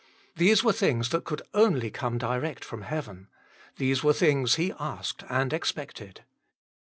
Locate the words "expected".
5.53-6.23